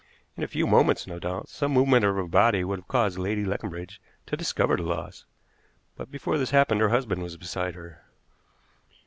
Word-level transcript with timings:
In 0.35 0.41
a 0.43 0.47
few 0.47 0.65
moments, 0.65 1.05
no 1.05 1.19
doubt, 1.19 1.47
some 1.47 1.73
movement 1.73 2.03
of 2.03 2.15
her 2.15 2.25
body 2.25 2.63
would 2.63 2.79
have 2.79 2.87
caused 2.87 3.19
Lady 3.19 3.45
Leconbridge 3.45 4.01
to 4.25 4.35
discover 4.35 4.75
the 4.75 4.81
loss, 4.81 5.25
but 5.95 6.09
before 6.09 6.39
this 6.39 6.49
happened 6.49 6.81
her 6.81 6.89
husband 6.89 7.21
was 7.21 7.37
beside 7.37 7.75
her." 7.75 8.01